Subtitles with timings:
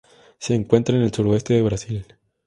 [0.39, 2.07] Se encuentra en el sureste del Brasil.